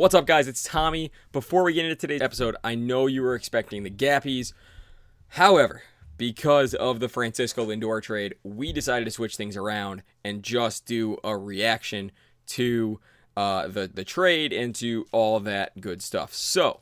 [0.00, 0.48] What's up, guys?
[0.48, 1.12] It's Tommy.
[1.30, 4.54] Before we get into today's episode, I know you were expecting the Gappies.
[5.28, 5.82] However,
[6.16, 11.18] because of the Francisco Lindor trade, we decided to switch things around and just do
[11.22, 12.12] a reaction
[12.46, 12.98] to
[13.36, 16.32] uh, the the trade and to all that good stuff.
[16.32, 16.80] So,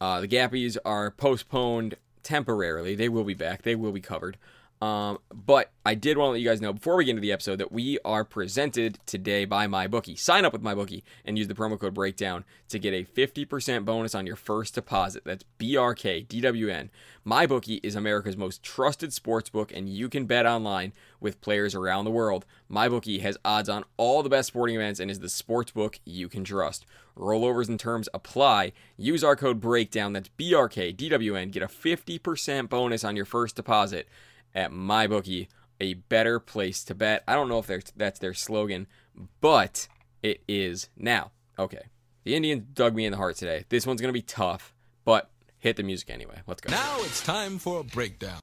[0.00, 2.96] uh, the Gappies are postponed temporarily.
[2.96, 3.62] They will be back.
[3.62, 4.38] They will be covered.
[4.80, 7.32] Um, but I did want to let you guys know before we get into the
[7.32, 10.18] episode that we are presented today by MyBookie.
[10.18, 14.14] Sign up with MyBookie and use the promo code breakdown to get a 50% bonus
[14.14, 15.22] on your first deposit.
[15.24, 16.88] That's BRKDWN.
[17.26, 22.06] MyBookie is America's most trusted sports book, and you can bet online with players around
[22.06, 22.46] the world.
[22.70, 26.30] MyBookie has odds on all the best sporting events and is the sports book you
[26.30, 26.86] can trust.
[27.18, 28.72] Rollovers and terms apply.
[28.96, 30.14] Use our code breakdown.
[30.14, 31.50] That's BRKDWN.
[31.50, 34.08] Get a 50% bonus on your first deposit
[34.54, 35.48] at MyBookie,
[35.80, 37.24] a better place to bet.
[37.26, 38.86] I don't know if that's their slogan,
[39.40, 39.88] but
[40.22, 41.32] it is now.
[41.58, 41.82] Okay.
[42.24, 43.64] The Indians dug me in the heart today.
[43.70, 44.74] This one's going to be tough,
[45.04, 46.42] but hit the music anyway.
[46.46, 46.70] Let's go.
[46.70, 48.40] Now it's time for a breakdown.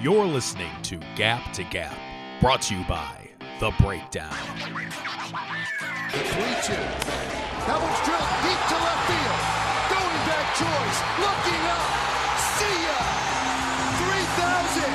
[0.00, 1.96] You're listening to Gap to Gap,
[2.40, 4.30] brought to you by The Breakdown.
[4.30, 4.84] 3
[6.62, 6.72] 2.
[7.66, 8.23] That one's
[11.00, 11.90] back, Looking up.
[12.58, 13.00] See ya.
[13.98, 14.94] 3,000.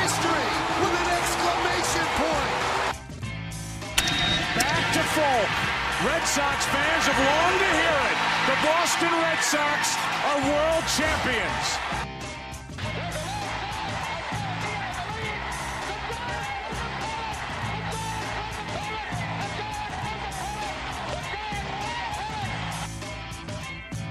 [0.00, 0.48] History
[0.80, 2.54] with an exclamation point.
[4.56, 5.44] Back to full.
[6.06, 8.18] Red Sox fans have longed to hear it.
[8.46, 9.96] The Boston Red Sox
[10.28, 11.86] are world champions.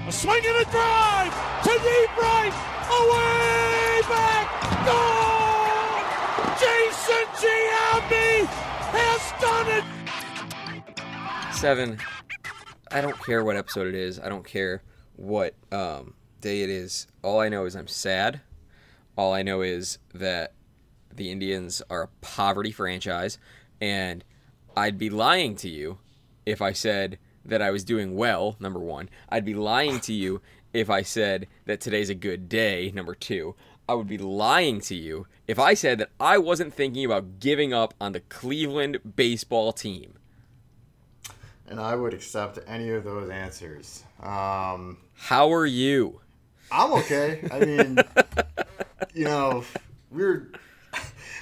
[0.06, 1.15] A swing and a drive to
[1.86, 2.54] deep right,
[2.98, 4.46] away back,
[4.86, 6.02] goal!
[6.58, 8.46] Jason Giambi
[8.90, 11.54] has done it.
[11.54, 11.98] Seven.
[12.90, 14.18] I don't care what episode it is.
[14.18, 14.82] I don't care
[15.14, 17.06] what um, day it is.
[17.22, 18.40] All I know is I'm sad.
[19.16, 20.54] All I know is that
[21.14, 23.38] the Indians are a poverty franchise,
[23.80, 24.24] and
[24.76, 25.98] I'd be lying to you
[26.44, 29.08] if I said that I was doing well, number one.
[29.28, 30.42] I'd be lying to you
[30.76, 33.54] if I said that today's a good day, number two.
[33.88, 37.72] I would be lying to you if I said that I wasn't thinking about giving
[37.72, 40.14] up on the Cleveland baseball team.
[41.68, 44.04] And I would accept any of those answers.
[44.20, 46.20] Um, How are you?
[46.70, 47.48] I'm okay.
[47.50, 47.98] I mean,
[49.14, 49.64] you know,
[50.10, 50.50] we are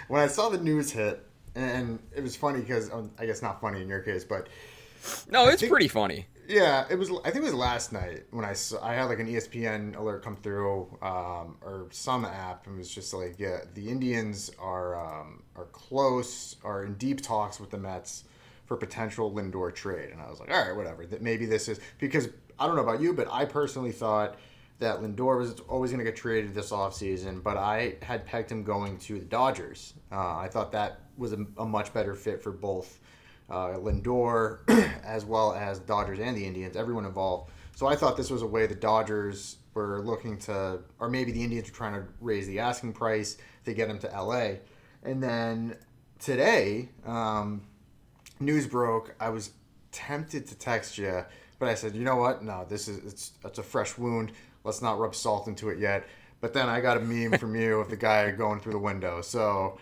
[0.09, 3.61] when I saw the news hit, and it was funny because um, I guess not
[3.61, 4.49] funny in your case, but
[5.31, 6.27] no, it's think, pretty funny.
[6.47, 7.11] Yeah, it was.
[7.11, 8.85] I think it was last night when I saw.
[8.85, 12.91] I had like an ESPN alert come through, um, or some app, and it was
[12.91, 17.79] just like, yeah, the Indians are um, are close, are in deep talks with the
[17.79, 18.25] Mets
[18.67, 21.07] for potential Lindor trade, and I was like, all right, whatever.
[21.07, 22.29] That maybe this is because
[22.59, 24.37] I don't know about you, but I personally thought
[24.81, 28.65] that Lindor was always going to get traded this offseason, but I had pegged him
[28.65, 29.95] going to the Dodgers.
[30.11, 32.99] Uh, I thought that was a, a much better fit for both
[33.51, 34.59] uh, Lindor,
[35.05, 37.51] as well as Dodgers and the Indians, everyone involved.
[37.77, 41.43] So I thought this was a way the Dodgers were looking to, or maybe the
[41.43, 44.57] Indians were trying to raise the asking price to get him to LA.
[45.03, 45.77] And then
[46.19, 47.63] today, um,
[48.41, 49.15] news broke.
[49.21, 49.51] I was
[49.93, 51.25] tempted to text you,
[51.59, 52.43] but I said, you know what?
[52.43, 54.33] No, this is it's it's a fresh wound.
[54.65, 56.07] Let's not rub salt into it yet.
[56.41, 59.21] But then I got a meme from you of the guy going through the window.
[59.21, 59.79] So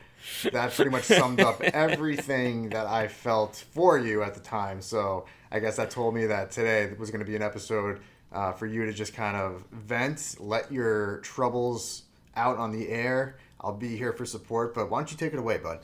[0.52, 4.80] that pretty much summed up everything that I felt for you at the time.
[4.80, 8.00] So I guess that told me that today was going to be an episode
[8.32, 12.02] uh, for you to just kind of vent, let your troubles
[12.36, 13.36] out on the air.
[13.60, 15.80] I'll be here for support, but why don't you take it away, bud?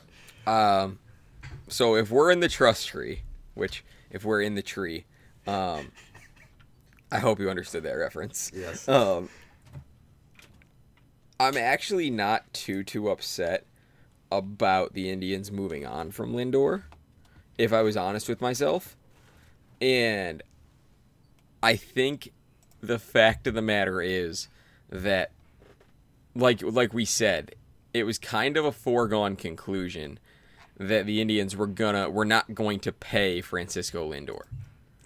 [0.47, 0.99] Um,
[1.67, 3.21] so if we're in the trust tree,
[3.53, 5.05] which if we're in the tree,
[5.47, 5.91] um,
[7.11, 8.51] I hope you understood that reference.
[8.53, 8.87] Yes.
[8.87, 9.29] Um,
[11.39, 13.65] I'm actually not too too upset
[14.31, 16.83] about the Indians moving on from Lindor,
[17.57, 18.95] if I was honest with myself.
[19.81, 20.43] And
[21.63, 22.31] I think
[22.81, 24.47] the fact of the matter is
[24.89, 25.31] that
[26.35, 27.55] like like we said,
[27.93, 30.19] it was kind of a foregone conclusion
[30.77, 34.43] that the Indians were gonna were not going to pay Francisco Lindor.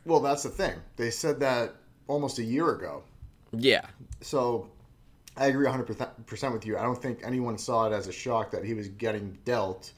[0.06, 0.76] Well, that's the thing.
[0.98, 1.76] They said that
[2.08, 3.04] almost a year ago.
[3.52, 3.86] Yeah.
[4.22, 4.70] So
[5.36, 6.78] I agree 100% with you.
[6.78, 9.92] I don't think anyone saw it as a shock that he was getting dealt.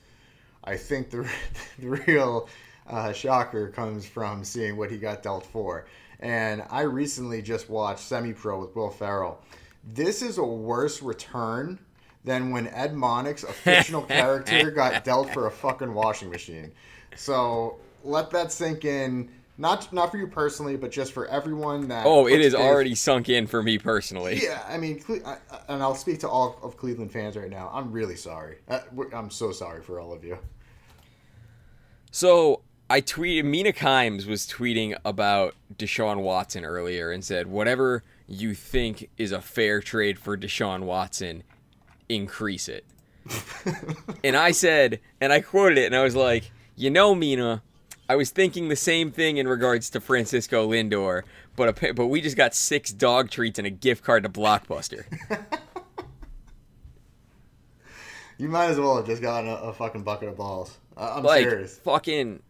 [0.64, 1.30] I think the,
[1.80, 2.48] the real
[2.88, 5.86] uh, shocker comes from seeing what he got dealt for.
[6.20, 9.42] And I recently just watched Semi Pro with Will Ferrell.
[9.84, 11.80] This is a worse return
[12.24, 16.72] than when Ed Monix, a fictional character, got dealt for a fucking washing machine.
[17.16, 19.30] So let that sink in.
[19.58, 22.06] Not not for you personally, but just for everyone that.
[22.06, 24.40] Oh, it is already sunk in for me personally.
[24.44, 27.50] Yeah, I mean, Cle- I, I- and I'll speak to all of Cleveland fans right
[27.50, 27.72] now.
[27.74, 28.58] I'm really sorry.
[28.68, 28.80] Uh,
[29.14, 30.38] I'm so sorry for all of you.
[32.12, 38.54] So I tweeted Mina Kimes was tweeting about Deshaun Watson earlier and said, "Whatever you
[38.54, 41.44] think is a fair trade for Deshaun Watson,
[42.10, 42.86] increase it."
[44.24, 47.64] and I said, and I quoted it, and I was like, "You know, Mina,
[48.08, 51.24] I was thinking the same thing in regards to Francisco Lindor,
[51.56, 55.06] but appa- but we just got six dog treats and a gift card to Blockbuster."
[58.38, 60.78] You might as well have just gotten a, a fucking bucket of balls.
[60.98, 61.78] Uh, I'm like serious.
[61.80, 62.42] fucking,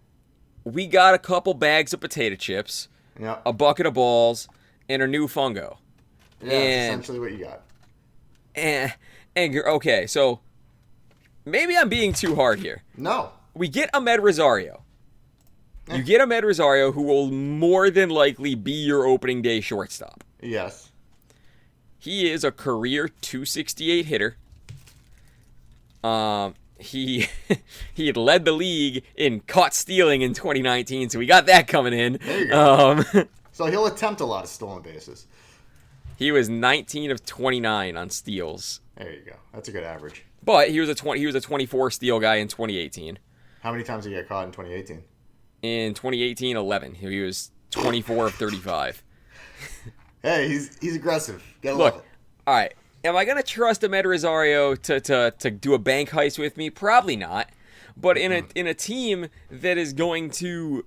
[0.64, 2.88] we got a couple bags of potato chips.
[3.20, 4.48] Yeah, a bucket of balls,
[4.90, 5.78] and a new fungo.
[6.42, 7.62] yeah, that's and- essentially what you got.
[8.56, 8.94] And,
[9.36, 10.40] and you're- okay, so
[11.46, 12.82] maybe I'm being too hard here.
[12.98, 14.82] No, We get Ahmed Rosario.
[15.94, 20.24] You get Ahmed Rosario, who will more than likely be your opening day shortstop.
[20.42, 20.92] yes,
[22.00, 24.38] He is a career 268 hitter.
[26.04, 27.28] Um, he
[27.94, 31.94] he had led the league in caught stealing in 2019, so we got that coming
[31.94, 32.20] in.
[32.22, 33.06] There you go.
[33.14, 35.28] Um, so he'll attempt a lot of stolen bases.
[36.18, 38.82] he was 19 of 29 on steals.
[38.96, 39.36] There you go.
[39.54, 40.26] That's a good average.
[40.44, 43.18] But he was a 20 he was a 24 steal guy in 2018.
[43.62, 45.04] How many times did he get caught in 2018?
[45.66, 46.94] In 2018, 11.
[46.94, 49.04] He was 24 of 35.
[50.22, 51.44] Hey, he's he's aggressive.
[51.62, 52.06] Gotta Look,
[52.48, 52.74] all right.
[53.04, 56.70] Am I gonna trust Ahmed Rosario to, to to do a bank heist with me?
[56.70, 57.50] Probably not.
[57.98, 58.48] But in a hmm.
[58.56, 60.86] in a team that is going to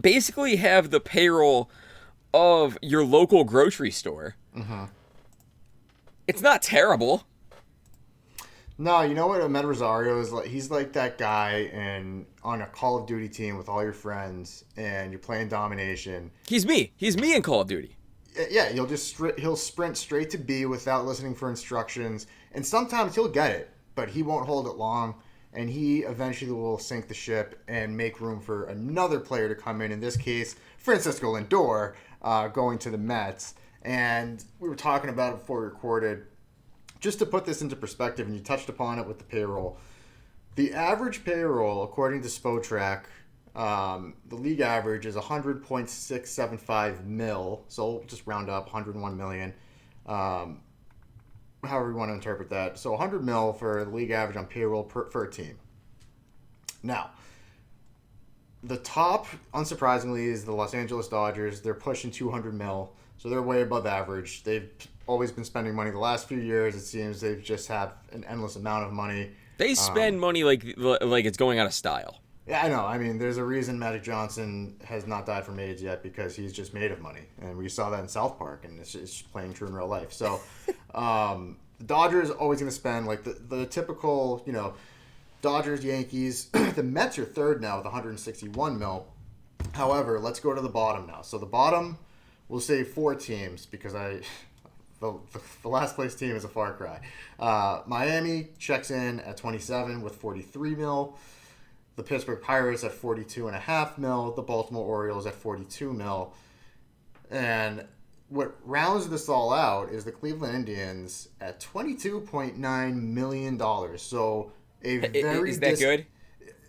[0.00, 1.70] basically have the payroll
[2.34, 4.84] of your local grocery store, mm-hmm.
[6.26, 7.24] it's not terrible.
[8.78, 9.40] No, you know what?
[9.40, 10.46] Ahmed Rosario is like.
[10.46, 14.64] He's like that guy in on a Call of Duty team with all your friends,
[14.76, 16.30] and you're playing domination.
[16.46, 16.92] He's me.
[16.96, 17.96] He's me in Call of Duty.
[18.50, 23.28] Yeah, he'll just he'll sprint straight to B without listening for instructions, and sometimes he'll
[23.28, 25.14] get it, but he won't hold it long,
[25.54, 29.80] and he eventually will sink the ship and make room for another player to come
[29.80, 29.90] in.
[29.90, 35.32] In this case, Francisco Lindor uh, going to the Mets, and we were talking about
[35.32, 36.26] it before we recorded.
[37.00, 39.78] Just to put this into perspective, and you touched upon it with the payroll.
[40.54, 43.04] The average payroll, according to Spotrac,
[43.54, 47.64] um, the league average is 100.675 mil.
[47.68, 49.54] So just round up 101 million.
[50.06, 50.60] Um,
[51.64, 52.78] however you want to interpret that.
[52.78, 55.58] So 100 mil for the league average on payroll per, for a team.
[56.82, 57.10] Now,
[58.62, 61.60] the top, unsurprisingly, is the Los Angeles Dodgers.
[61.60, 64.44] They're pushing 200 mil, so they're way above average.
[64.44, 64.68] They've
[65.06, 65.90] always been spending money.
[65.90, 69.30] The last few years, it seems they've just have an endless amount of money.
[69.58, 72.20] They spend money like like it's going out of style.
[72.46, 72.86] Yeah, I know.
[72.86, 76.52] I mean, there's a reason Magic Johnson has not died from AIDS yet because he's
[76.52, 79.52] just made of money, and we saw that in South Park, and it's, it's playing
[79.52, 80.12] true in real life.
[80.12, 80.40] So,
[80.94, 84.74] um, the Dodgers always going to spend like the, the typical, you know,
[85.42, 86.46] Dodgers, Yankees.
[86.76, 89.06] the Mets are third now with 161 mil.
[89.72, 91.22] However, let's go to the bottom now.
[91.22, 91.98] So the bottom,
[92.48, 94.20] we'll say four teams because I.
[95.00, 97.00] The, the, the last place team is a far cry.
[97.38, 101.18] Uh, Miami checks in at 27 with 43 mil
[101.96, 106.32] the Pittsburgh Pirates at 42 and a half mil, the Baltimore Orioles at 42 mil.
[107.30, 107.84] And
[108.28, 114.02] what rounds this all out is the Cleveland Indians at 22.9 million dollars.
[114.02, 116.06] So a very Is that dis- good?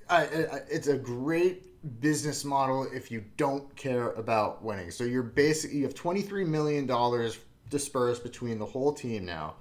[0.09, 1.63] I, I, it's a great
[1.99, 4.91] business model if you don't care about winning.
[4.91, 7.37] So you're basically you have 23 million dollars
[7.69, 9.55] dispersed between the whole team now.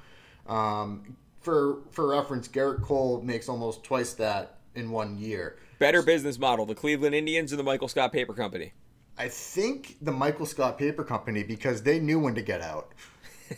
[0.47, 5.59] Um, for for reference, Gerrit Cole makes almost twice that in one year.
[5.79, 8.73] Better business model: the Cleveland Indians or the Michael Scott Paper Company.
[9.19, 12.93] I think the Michael Scott Paper Company because they knew when to get out.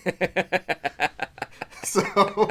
[1.82, 2.48] so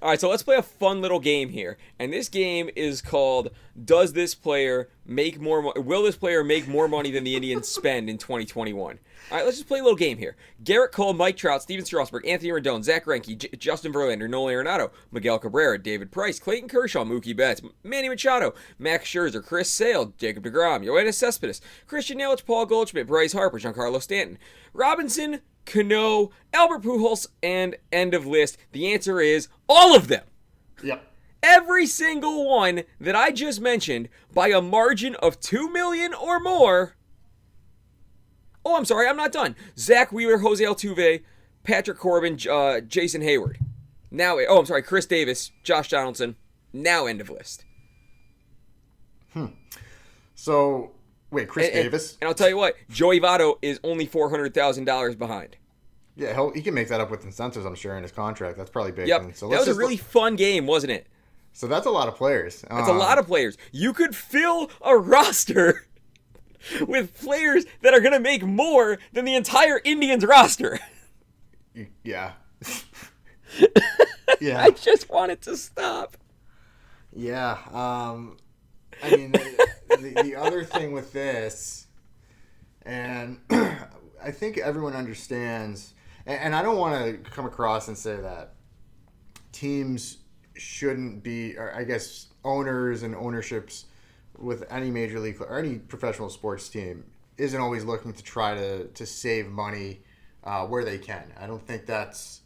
[0.00, 1.76] All right, so let's play a fun little game here.
[1.98, 3.50] And this game is called
[3.84, 7.66] Does this player make more mo- will this player make more money than the Indians
[7.68, 8.98] spend in 2021?
[9.30, 10.36] All right, let's just play a little game here.
[10.62, 14.90] Gerrit Cole, Mike Trout, Stephen Strasburg, Anthony Rendon, Zack Greinke, J- Justin Verlander, Nolan Arenado,
[15.10, 20.44] Miguel Cabrera, David Price, Clayton Kershaw, Mookie Betts, Manny Machado, Max Scherzer, Chris Sale, Jacob
[20.44, 24.38] DeGrom, Yoenis Cespedes, Christian Yelich, Paul Goldschmidt, Bryce Harper, Giancarlo Stanton,
[24.72, 28.56] Robinson, Cano, Albert Pujols, and end of list.
[28.72, 30.24] The answer is all of them.
[30.82, 31.04] yep.
[31.42, 36.96] Every single one that I just mentioned by a margin of 2 million or more.
[38.64, 39.54] Oh, I'm sorry, I'm not done.
[39.78, 41.22] Zack Wheeler, Jose Altuve,
[41.62, 43.58] Patrick Corbin, uh, Jason Heyward.
[44.10, 46.36] Now, oh, I'm sorry, Chris Davis, Josh Donaldson.
[46.72, 47.64] Now end of list.
[49.32, 49.46] Hmm.
[50.34, 50.92] So
[51.30, 52.16] wait, Chris And- and- Davis.
[52.20, 55.56] And, I'll tell you what, Joey Votto is only four hundred thousand dollars behind.
[56.16, 57.64] Yeah, he'll, he can make that up with incentives.
[57.64, 58.56] I'm sure in his contract.
[58.58, 59.06] That's probably big.
[59.06, 61.06] Yep, So that was a really look- fun game, wasn't it?
[61.52, 62.64] so that's a lot of players.
[62.70, 63.56] That's a lot of players.
[63.72, 65.86] You could fill a roster
[66.86, 70.78] with players that are going to make more than the entire Indians roster.
[72.04, 72.32] Yeah.
[74.40, 74.62] yeah.
[74.62, 76.16] I just want it to stop.
[77.12, 77.58] Yeah.
[77.72, 78.36] Um,
[79.02, 81.86] I mean, the, the, the other thing with this,
[82.82, 85.94] and I think everyone understands,
[86.26, 88.54] and, and I don't want to come across and say that
[89.52, 90.18] teams
[90.54, 93.86] shouldn't be, or I guess owners and ownerships
[94.36, 97.04] with any major league or any professional sports team
[97.36, 100.00] isn't always looking to try to, to save money
[100.44, 101.32] uh, where they can.
[101.38, 102.40] I don't think that's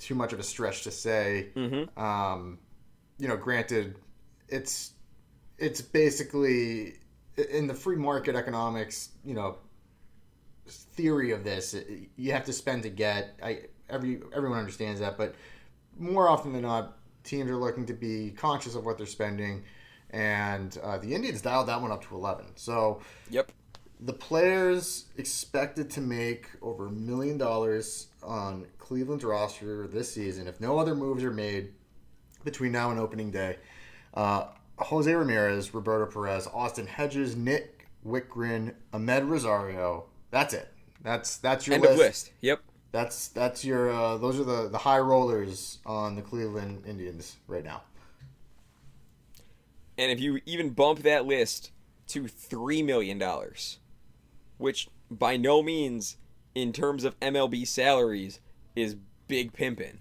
[0.00, 1.48] too much of a stretch to say.
[1.96, 2.58] Um,
[3.18, 3.96] you know, granted,
[4.48, 4.92] it's
[5.58, 6.94] it's basically
[7.50, 9.58] in the free market economics, you know,
[10.66, 11.74] theory of this.
[12.16, 13.38] You have to spend to get.
[13.42, 15.34] I every everyone understands that, but
[15.98, 19.64] more often than not, teams are looking to be conscious of what they're spending,
[20.10, 22.46] and uh, the Indians dialed that one up to eleven.
[22.56, 23.00] So
[23.30, 23.50] Yep.
[24.00, 30.60] the players expected to make over a million dollars on Cleveland's roster this season if
[30.60, 31.72] no other moves are made
[32.44, 33.56] between now and opening day.
[34.14, 34.46] Uh,
[34.78, 40.06] Jose Ramirez, Roberto Perez, Austin Hedges, Nick Wittgren, Ahmed Rosario.
[40.30, 40.72] That's it.
[41.02, 41.92] That's that's your End list.
[41.94, 42.32] of list.
[42.40, 42.60] Yep.
[42.92, 47.64] That's that's your uh, those are the the high rollers on the Cleveland Indians right
[47.64, 47.82] now.
[49.98, 51.72] And if you even bump that list
[52.08, 53.20] to $3 million,
[54.56, 56.16] which by no means,
[56.54, 58.38] in terms of MLB salaries,
[58.76, 59.98] is big pimpin',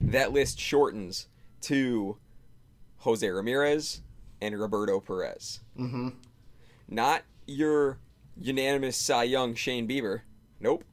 [0.00, 1.28] that list shortens
[1.62, 2.18] to
[3.02, 4.00] Jose Ramirez
[4.40, 5.60] and Roberto Perez.
[5.78, 6.08] Mm-hmm.
[6.88, 7.98] Not your
[8.36, 10.22] unanimous Cy Young Shane Bieber.
[10.60, 10.84] Nope.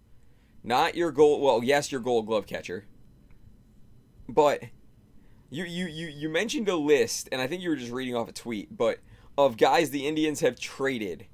[0.63, 1.41] Not your gold.
[1.41, 2.85] Well, yes, your Gold Glove catcher.
[4.27, 4.63] But
[5.49, 8.27] you you you you mentioned a list, and I think you were just reading off
[8.27, 8.99] a tweet, but
[9.37, 11.27] of guys the Indians have traded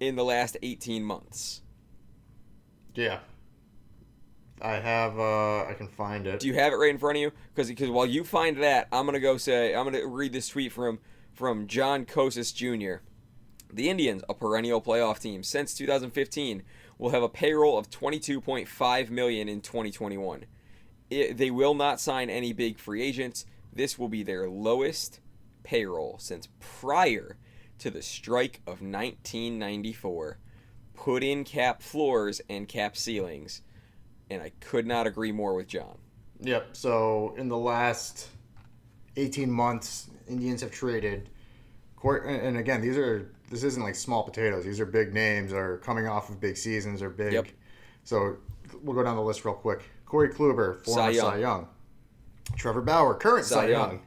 [0.00, 1.62] in the last 18 months.
[2.94, 3.20] Yeah.
[4.60, 6.40] I have uh I can find it.
[6.40, 7.32] Do you have it right in front of you?
[7.54, 10.72] Because because while you find that, I'm gonna go say I'm gonna read this tweet
[10.72, 10.98] from
[11.32, 13.02] from John Kosis Jr.
[13.72, 16.62] The Indians, a perennial playoff team since 2015,
[16.98, 20.46] will have a payroll of 22.5 million in 2021.
[21.10, 23.44] It, they will not sign any big free agents.
[23.72, 25.20] This will be their lowest
[25.62, 27.36] payroll since prior
[27.78, 30.38] to the strike of 1994.
[30.94, 33.60] Put in cap floors and cap ceilings,
[34.30, 35.98] and I could not agree more with John.
[36.40, 36.76] Yep.
[36.76, 38.28] So in the last
[39.16, 41.30] 18 months, Indians have traded.
[42.04, 44.64] And again, these are this isn't like small potatoes.
[44.64, 45.52] These are big names.
[45.52, 47.02] Are coming off of big seasons.
[47.02, 47.32] Are big.
[47.32, 47.48] Yep.
[48.04, 48.36] So
[48.82, 49.82] we'll go down the list real quick.
[50.04, 51.40] Corey Kluber, former Cy Cy Young.
[51.40, 51.68] Young.
[52.56, 54.02] Trevor Bauer, current Cy Cy, Young.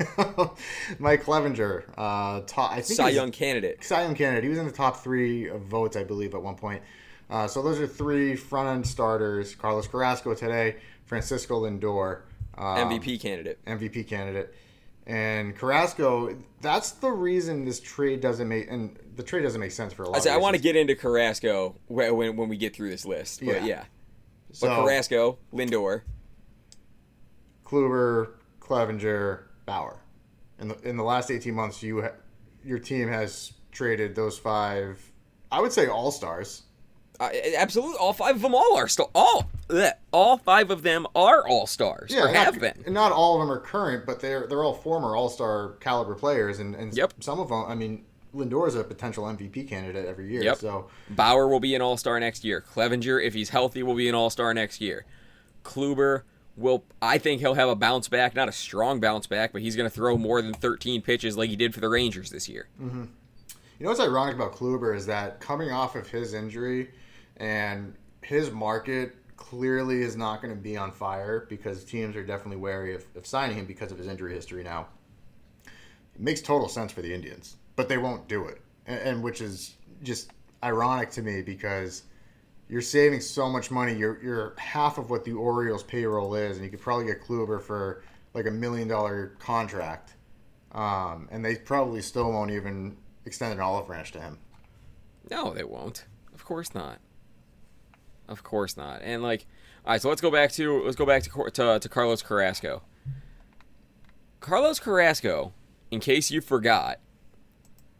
[0.98, 3.84] Mike Clevinger, uh, top, I think Cy Young candidate.
[3.84, 4.42] Cy Young candidate.
[4.42, 6.82] He was in the top three of votes, I believe, at one point.
[7.30, 12.22] Uh, so those are three front end starters: Carlos Carrasco today, Francisco Lindor,
[12.58, 13.64] um, MVP candidate.
[13.66, 14.52] MVP candidate,
[15.06, 16.36] and Carrasco.
[16.60, 20.08] That's the reason this trade doesn't make and the trade doesn't make sense for a
[20.08, 20.16] lot.
[20.16, 23.04] I, say, I want to get into Carrasco wh- when, when we get through this
[23.04, 23.40] list.
[23.44, 23.64] But Yeah.
[23.64, 23.84] yeah.
[24.48, 26.02] But So- Carrasco, Lindor.
[27.64, 30.00] Kluber, Clevinger, Bauer.
[30.58, 32.12] In the in the last eighteen months, you ha-
[32.64, 34.98] your team has traded those five.
[35.52, 36.62] I would say all stars.
[37.20, 39.50] Uh, absolutely, all five of them all are still all.
[39.68, 42.82] bleh, all five of them are all stars or not, have been.
[42.88, 46.58] Not all of them are current, but they're they're all former All Star caliber players,
[46.60, 47.14] and and Yep.
[47.20, 47.64] some of them.
[47.68, 50.42] I mean, Lindor is a potential MVP candidate every year.
[50.42, 50.56] Yep.
[50.58, 52.64] So Bauer will be an All Star next year.
[52.74, 55.04] Clevinger, if he's healthy, will be an All Star next year.
[55.62, 56.22] Kluber
[56.56, 56.84] will.
[57.02, 59.88] I think he'll have a bounce back, not a strong bounce back, but he's going
[59.88, 62.68] to throw more than 13 pitches like he did for the Rangers this year.
[62.80, 62.86] you
[63.80, 66.90] know what's ironic about Kluber is that coming off of his injury,
[67.40, 72.58] and his market clearly is not going to be on fire because teams are definitely
[72.58, 74.86] wary of, of signing him because of his injury history now.
[76.14, 79.40] It makes total sense for the Indians, but they won't do it, and, and which
[79.40, 80.30] is just
[80.62, 82.02] ironic to me because
[82.68, 83.94] you're saving so much money.
[83.94, 87.60] You're you're half of what the Orioles payroll is, and you could probably get Kluber
[87.60, 88.04] for
[88.34, 90.14] like a million dollar contract,
[90.72, 94.38] um, and they probably still won't even extend an olive branch to him.
[95.30, 96.04] No, they won't.
[96.34, 97.00] Of course not.
[98.30, 99.02] Of course not.
[99.02, 99.44] And like,
[99.84, 102.82] All right, so let's go back to let's go back to to, to Carlos Carrasco.
[104.38, 105.52] Carlos Carrasco,
[105.90, 106.98] in case you forgot,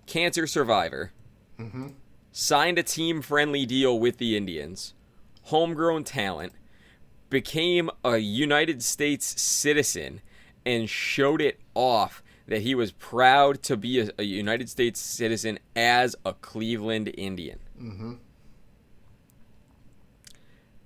[0.07, 1.13] cancer survivor,
[1.59, 1.89] mm-hmm.
[2.33, 4.95] signed a team friendly deal with the Indians,
[5.43, 6.55] homegrown talent,
[7.29, 10.23] became a United States citizen,
[10.65, 15.59] and showed it off that he was proud to be a, a United States citizen
[15.77, 17.59] as a Cleveland Indian.
[17.81, 18.15] Mm-hmm.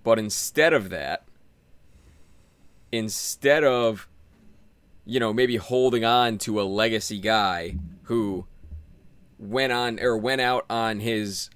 [0.05, 1.25] But instead of that,
[2.93, 4.07] instead of,
[5.05, 8.47] you know, maybe holding on to a legacy guy who
[9.39, 11.51] went on or went out on his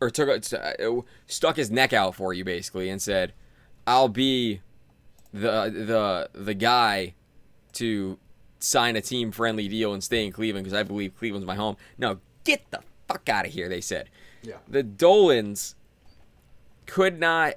[0.00, 0.90] or took uh,
[1.26, 3.32] stuck his neck out for you basically and said,
[3.86, 4.60] "I'll be
[5.32, 7.14] the the the guy
[7.74, 8.18] to
[8.58, 11.76] sign a team friendly deal and stay in Cleveland because I believe Cleveland's my home."
[11.98, 14.08] No, get the fuck out of here, they said.
[14.42, 14.56] Yeah.
[14.68, 15.76] The Dolans
[16.86, 17.54] could not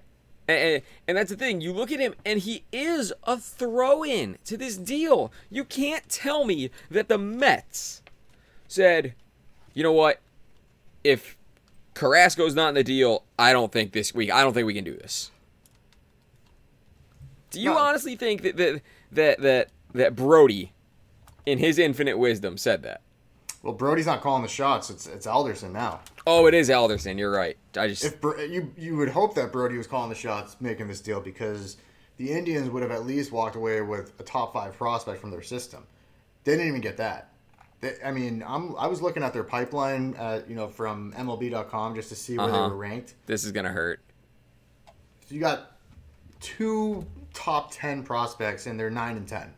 [0.48, 1.62] and, and that's the thing.
[1.62, 5.32] You look at him, and he is a throw-in to this deal.
[5.50, 8.02] You can't tell me that the Mets
[8.68, 9.14] said,
[9.74, 10.20] "You know what?
[11.04, 11.38] If
[11.94, 14.32] Carrasco's not in the deal, I don't think this week.
[14.32, 15.32] I don't think we can do this."
[17.52, 17.78] Do you No.
[17.78, 20.72] honestly think that that that that, that Brodie,
[21.46, 23.02] in his infinite wisdom, said that?
[23.66, 24.92] Well, Brodie's not calling the shots.
[24.92, 26.02] It's it's Alderson now.
[26.28, 27.18] Oh, it is Alderson.
[27.18, 27.58] You're right.
[27.76, 30.88] I just If Bro- you you would hope that Brodie was calling the shots, making
[30.88, 31.78] this deal, because
[32.18, 35.42] the Indians would have at least walked away with a top five prospect from their
[35.42, 35.84] system.
[36.44, 37.32] They didn't even get that.
[37.82, 41.96] They, I mean, I'm I was looking at their pipeline, at, you know, from MLB.com
[41.96, 42.66] just to see where Uh-huh.
[42.66, 43.16] they were ranked.
[43.26, 44.00] this is gonna hurt.
[45.28, 45.72] You got
[46.40, 47.04] two
[47.34, 49.56] top ten prospects, and they're nine and ten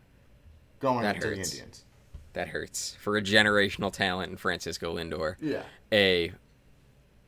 [0.79, 1.33] going That to the.
[1.41, 1.83] Indians.
[2.37, 5.37] That hurts for a generational talent in Francisco Lindor.
[5.41, 5.63] Yeah.
[5.91, 6.33] a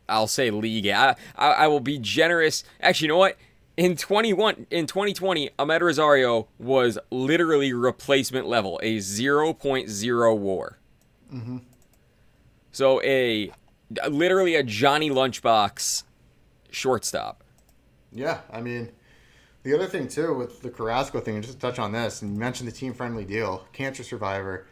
[0.08, 0.86] I'll say league.
[0.86, 2.64] I, I I will be generous.
[2.80, 3.36] Actually, you know what?
[3.76, 10.78] In 21 in 2020, Ahmed Rosario was literally replacement level, a 0.0 WAR.
[11.34, 11.58] Mm-hmm.
[12.72, 13.52] So a
[14.08, 16.04] literally a Johnny Lunchbox
[16.70, 17.44] shortstop.
[18.12, 18.92] Yeah, I mean,
[19.64, 22.36] the other thing too with the Carrasco thing, and just to touch on this, and
[22.36, 24.68] you mentioned the team friendly deal, cancer survivor.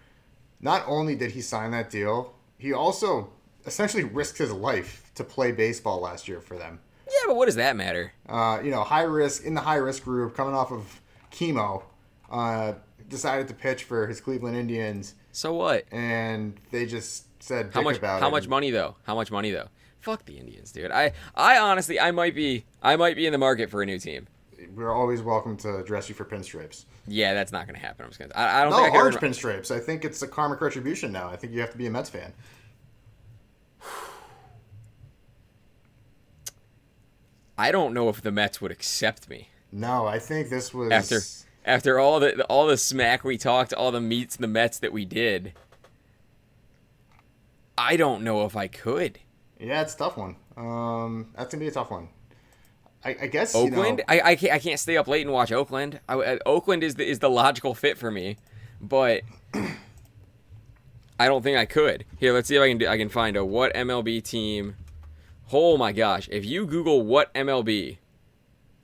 [0.59, 3.29] Not only did he sign that deal, he also
[3.65, 6.79] essentially risked his life to play baseball last year for them.
[7.07, 8.11] Yeah, but what does that matter?
[8.27, 11.83] Uh, you know, high risk in the high risk group, coming off of chemo,
[12.31, 12.73] uh,
[13.07, 15.85] decided to pitch for his Cleveland Indians, So what?
[15.91, 17.99] and they just said How much?
[17.99, 18.31] How it.
[18.31, 18.95] much money though?
[19.03, 19.67] How much money though?
[20.01, 20.91] Fuck the Indians, dude.
[20.91, 23.99] I I honestly I might be I might be in the market for a new
[23.99, 24.27] team.
[24.75, 26.85] We're always welcome to dress you for pinstripes.
[27.07, 28.05] Yeah, that's not gonna happen.
[28.05, 28.33] I'm just gonna.
[28.35, 29.71] I, I don't No, think I orange pinstripes.
[29.71, 31.29] I think it's a karmic retribution now.
[31.29, 32.33] I think you have to be a Mets fan.
[37.57, 41.21] I don't know if the Mets would accept me No, I think this was after
[41.65, 45.05] after all the all the smack we talked, all the meets the Mets that we
[45.05, 45.53] did.
[47.77, 49.19] I don't know if I could.
[49.59, 50.35] Yeah, it's a tough one.
[50.55, 52.09] Um, that's gonna be a tough one.
[53.07, 55.31] I, I guess you Oakland, know- I, I can't I can't stay up late and
[55.33, 56.01] watch Oakland.
[56.09, 58.35] I, uh, Oakland is the is the logical fit for me,
[58.81, 59.21] but
[61.19, 62.05] I don't think I could.
[62.19, 64.75] Here, let's see if I can do, I can find a what MLB team.
[65.53, 66.27] Oh my gosh!
[66.31, 67.97] If you Google what MLB,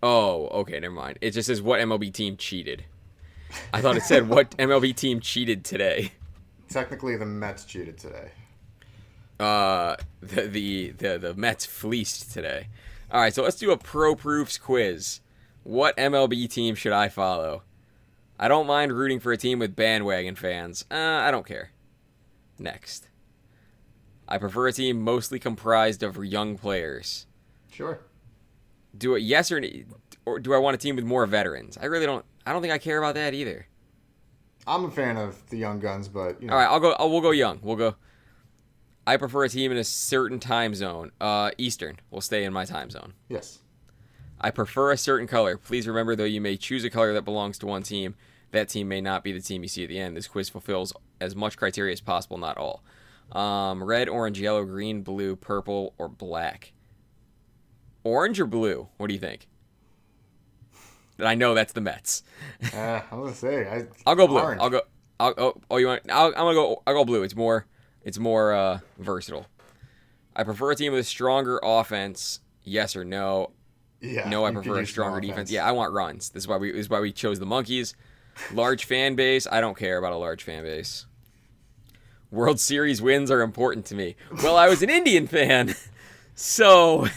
[0.02, 1.20] oh okay, never mind.
[1.22, 2.86] It just says what MLB team cheated.
[3.74, 6.14] I thought it said what MLB team cheated today.
[6.70, 8.32] technically the Mets cheated today.
[9.40, 12.68] Uh, the the the, the Mets fleeced today.
[13.14, 15.22] All right, so let's do a ProProfs quiz.
[15.62, 17.62] What MLB team should I follow?
[18.40, 20.84] I don't mind rooting for a team with bandwagon fans.
[20.90, 21.70] Uh, I don't care.
[22.58, 23.10] Next.
[24.28, 27.28] I prefer a team mostly comprised of young players.
[27.72, 28.00] Sure.
[28.98, 29.62] Do it yes or
[30.26, 31.78] or do I want a team with more veterans?
[31.80, 32.26] I really don't.
[32.48, 33.68] I don't think I care about that either.
[34.66, 36.94] I'm a fan of the young guns, but you know, All right, I'll go.
[36.94, 37.60] I'll, we'll go young.
[37.62, 37.96] We'll go.
[39.06, 41.12] I prefer a team in a certain time zone.
[41.20, 42.00] Uh, Eastern.
[42.10, 43.14] will stay in my time zone.
[43.30, 43.60] yes.
[44.40, 45.56] I prefer a certain color.
[45.58, 48.16] Please remember, though, you may choose a color that belongs to one team.
[48.52, 50.18] That team may not be the team you see at the end.
[50.18, 52.84] This quiz fulfills as much criteria as possible, not all.
[53.32, 56.74] Um, red, orange, yellow, green, blue, purple, or black.
[58.04, 58.90] Orange or blue?
[58.98, 59.48] What do you think?
[61.20, 62.24] I know that's the Mets.
[62.74, 64.40] Uh, I was gonna say I, I'll go blue.
[64.40, 64.62] orange.
[64.62, 64.82] I'll go.
[65.20, 66.02] I'll, oh, oh, you want?
[66.12, 66.84] I'll, I'm gonna go.
[66.86, 67.24] I'll go blue.
[67.24, 67.66] It's more.
[68.04, 69.48] It's more uh, versatile.
[70.36, 72.40] I prefer a team with a stronger offense.
[72.64, 73.52] Yes or no?
[74.02, 74.28] Yeah.
[74.30, 75.52] No, I prefer a stronger defense.
[75.52, 76.30] Yeah, I want runs.
[76.30, 76.72] This is why we.
[76.72, 77.96] This is why we chose the monkeys.
[78.52, 79.48] Large fan base.
[79.50, 81.06] I don't care about a large fan base.
[82.32, 84.16] World Series wins are important to me.
[84.44, 85.76] Well, I was an Indian fan,
[86.36, 87.08] so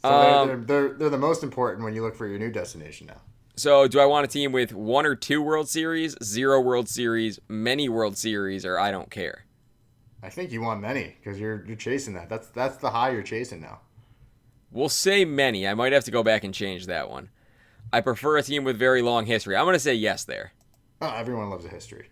[0.00, 3.08] So Um, they're, they're, they're the most important when you look for your new destination
[3.08, 3.20] now.
[3.56, 7.40] So, do I want a team with one or two World Series, zero World Series,
[7.48, 9.46] many World Series, or I don't care?
[10.26, 12.28] I think you want many because you're you're chasing that.
[12.28, 13.78] That's that's the high you're chasing now.
[14.72, 15.68] We'll say many.
[15.68, 17.28] I might have to go back and change that one.
[17.92, 19.54] I prefer a team with very long history.
[19.56, 20.50] I'm to say yes there.
[21.00, 22.08] Oh, everyone loves a history.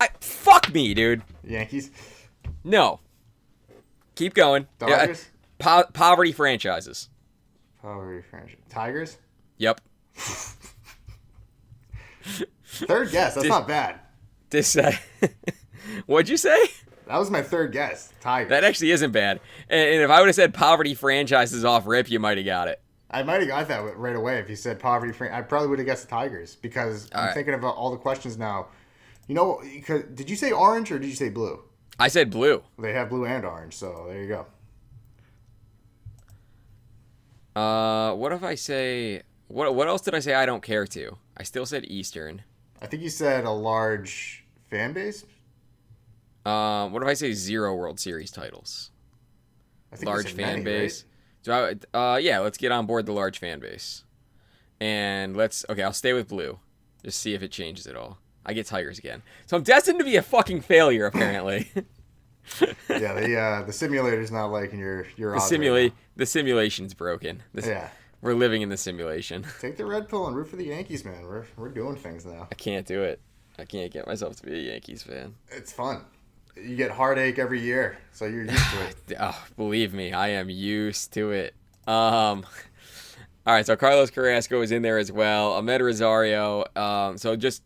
[0.00, 1.22] I, fuck me, dude.
[1.46, 1.90] Yankees,
[2.64, 3.00] No.
[4.14, 4.66] Keep going.
[4.80, 7.10] Yeah, Dodgers, po- poverty franchises.
[7.82, 9.18] poverty franchise, Tigers.
[9.58, 9.80] Yep.
[12.64, 13.34] Third guess.
[13.34, 14.00] That's not bad.
[14.50, 14.76] This.
[14.76, 14.96] Uh,
[16.06, 16.58] what'd you say?
[17.06, 18.12] That was my third guess.
[18.20, 18.50] Tigers.
[18.50, 19.40] That actually isn't bad.
[19.68, 22.80] And, if I would have said poverty franchises off rip, you might have got it.
[23.10, 25.12] I might have got that right away if you said poverty.
[25.12, 27.34] Fran- I probably would have guessed the Tigers because I'm right.
[27.34, 28.68] thinking about all the questions now.
[29.28, 29.62] You know,
[30.14, 31.62] did you say orange or did you say blue?
[31.98, 32.62] I said blue.
[32.78, 34.46] They have blue and orange, so there you go.
[37.60, 39.74] Uh, what if I say what?
[39.74, 40.34] What else did I say?
[40.34, 41.16] I don't care to.
[41.36, 42.42] I still said Eastern.
[42.82, 45.24] I think you said a large fan base.
[46.44, 48.90] Um, what if I say zero World Series titles?
[49.92, 51.04] I think Large fan many, base.
[51.42, 54.04] So, I, uh, yeah, let's get on board the large fan base,
[54.80, 55.64] and let's.
[55.68, 56.58] Okay, I'll stay with blue.
[57.04, 58.18] Just see if it changes at all.
[58.46, 59.22] I get Tigers again.
[59.46, 61.70] So I'm destined to be a fucking failure, apparently.
[62.90, 67.42] Yeah, the uh, the simulator's not liking your your the odds right the simulation's broken.
[67.54, 67.88] The- Yeah.
[68.20, 69.44] We're living in the simulation.
[69.60, 71.24] Take the red pill and root for the Yankees, man.
[71.24, 72.48] We're we're doing things now.
[72.50, 73.20] I can't do it.
[73.58, 75.34] I can't get myself to be a Yankees fan.
[75.48, 76.04] It's fun.
[76.56, 78.96] You get heartache every year, so you're used to it.
[79.20, 81.54] Oh, believe me, I am used to it.
[81.86, 82.44] Um,
[83.46, 85.52] all right, so Carlos Carrasco is in there as well.
[85.52, 86.64] Ahmed Rosario.
[86.76, 87.62] Um, so just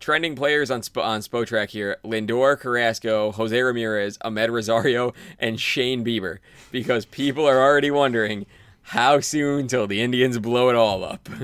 [0.00, 6.04] trending players on Sp- on Spotrac here: Lindor, Carrasco, Jose Ramirez, Ahmed Rosario, and Shane
[6.04, 6.38] Bieber.
[6.70, 8.46] Because people are already wondering
[8.82, 11.28] how soon till the Indians blow it all up.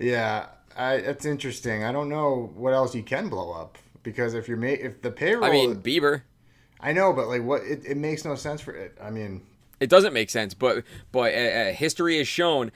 [0.00, 0.46] Yeah,
[0.76, 1.82] I, it's interesting.
[1.82, 5.10] I don't know what else you can blow up because if you're ma- if the
[5.10, 6.22] payroll, I mean, Bieber.
[6.80, 8.96] I know, but like what it, it makes no sense for it.
[9.02, 9.42] I mean,
[9.80, 12.72] It doesn't make sense, but but uh, uh, history has shown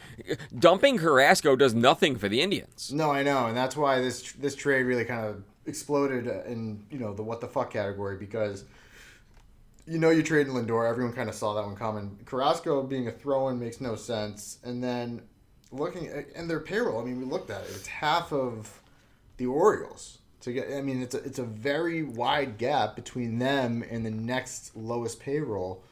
[0.59, 2.93] dumping Carrasco does nothing for the Indians.
[2.93, 6.99] no, I know, and that's why this this trade really kind of exploded in you
[6.99, 8.65] know the what the fuck category because
[9.87, 10.89] you know you trade Lindor.
[10.89, 12.19] Everyone kind of saw that one coming.
[12.27, 15.23] Carrasco being a throw-in makes no sense, and then
[15.71, 17.01] looking at and their payroll.
[17.01, 17.71] I mean, we looked at it.
[17.71, 18.81] It's half of
[19.37, 20.19] the Orioles.
[20.43, 24.11] To get, I mean, it's a it's a very wide gap between them and the
[24.11, 25.85] next lowest payroll.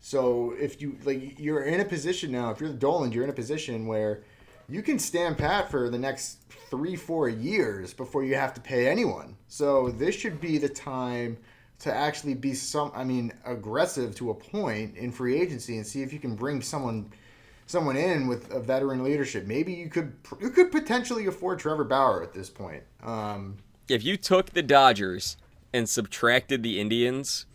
[0.00, 2.50] So if you like, you're in a position now.
[2.50, 4.24] If you're the Dolan, you're in a position where
[4.68, 6.38] you can stand pat for the next
[6.68, 9.36] three, four years before you have to pay anyone.
[9.46, 11.36] So this should be the time
[11.80, 12.90] to actually be some.
[12.94, 16.60] I mean, aggressive to a point in free agency and see if you can bring
[16.60, 17.12] someone
[17.66, 19.46] someone in with a veteran leadership.
[19.46, 22.82] Maybe you could you could potentially afford Trevor Bauer at this point.
[23.02, 25.36] Um, If you took the Dodgers
[25.72, 27.46] and subtracted the Indians,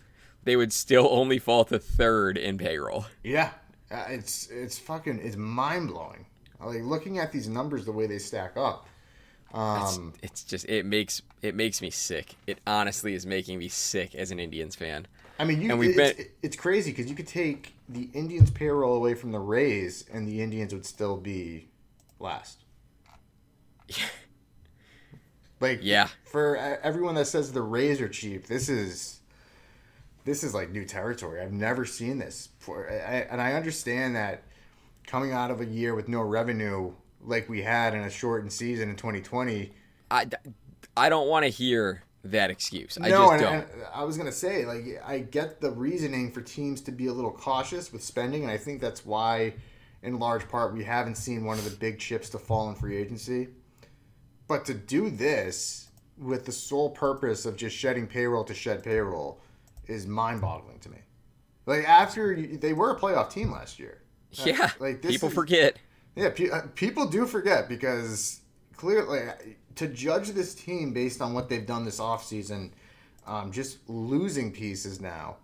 [0.44, 3.06] they would still only fall to third in payroll.
[3.24, 3.52] Yeah,
[3.92, 6.26] uh, it's it's fucking it's mind blowing.
[6.60, 8.88] Like looking at these numbers, the way they stack up.
[9.54, 12.36] Um, It's just it makes it makes me sick.
[12.48, 15.08] It honestly is making me sick as an Indians fan.
[15.40, 18.50] I mean, you, and we've it's, been- it's crazy because you could take the Indians'
[18.52, 21.68] payroll away from the Rays, and the Indians would still be
[22.20, 22.64] last.
[25.60, 26.08] like, Yeah.
[26.26, 29.20] For everyone that says the Rays are cheap, this is
[30.26, 31.42] this is like new territory.
[31.42, 34.44] I've never seen this before, I- and I understand that
[35.06, 36.92] coming out of a year with no revenue
[37.22, 39.72] like we had in a shortened season in 2020.
[40.12, 40.28] I,
[40.98, 42.98] I don't want to hear that excuse.
[43.02, 43.54] I no, just and, don't.
[43.54, 47.14] and I was gonna say, like, I get the reasoning for teams to be a
[47.14, 49.54] little cautious with spending, and I think that's why,
[50.04, 52.98] in large part, we haven't seen one of the big chips to fall in free
[52.98, 53.48] agency.
[54.48, 59.40] But to do this with the sole purpose of just shedding payroll to shed payroll
[59.88, 60.98] is mind-boggling to me.
[61.66, 64.02] Like after you, they were a playoff team last year.
[64.32, 65.78] yeah, like, this people is- forget.
[66.16, 68.42] Yeah, pe- uh, people do forget because
[68.76, 69.20] clearly
[69.76, 72.72] to judge this team based on what they've done this offseason,
[73.28, 75.36] um, just losing pieces now,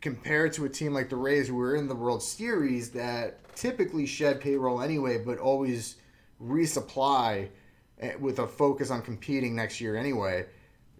[0.00, 4.06] compared to a team like the Rays who were in the World Series that typically
[4.06, 5.96] shed payroll anyway, but always
[6.40, 7.48] resupply
[8.20, 10.46] with a focus on competing next year anyway.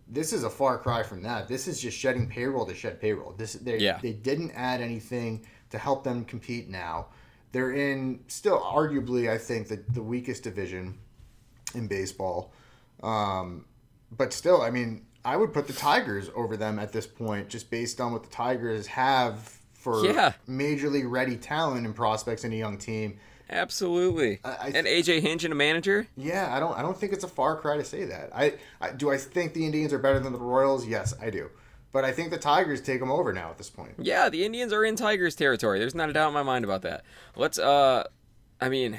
[0.09, 1.49] This is a far cry from that.
[1.49, 3.33] This is just shedding payroll to shed payroll.
[3.33, 3.99] This they Yeah.
[4.01, 7.09] they didn't add anything to help them compete now.
[7.53, 10.99] They're in still arguably I think the, the weakest division
[11.75, 12.53] in baseball.
[13.03, 13.65] Um,
[14.17, 17.69] but still, I mean, I would put the Tigers over them at this point just
[17.71, 20.33] based on what the Tigers have for Yeah.
[20.47, 23.19] major league ready talent and prospects in a young team.
[23.49, 24.41] Absolutely.
[24.45, 26.07] I- I- and AJ Hinch and a manager?
[26.17, 28.31] Yeah, I don't I don't think it's a far cry to say that.
[28.35, 30.87] I, I do I think the Indians are better than the Royals?
[30.87, 31.51] Yes, I do.
[31.93, 33.93] But I think the Tigers take them over now at this point.
[33.99, 35.79] Yeah, the Indians are in Tigers territory.
[35.79, 37.05] There's not a doubt in my mind about that.
[37.37, 38.05] Let's uh
[38.61, 38.99] I mean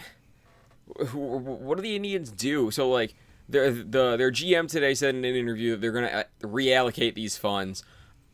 [0.99, 2.71] wh- wh- what do the Indians do?
[2.71, 3.15] So like
[3.49, 7.37] their the their GM today said in an interview that they're going to reallocate these
[7.37, 7.83] funds.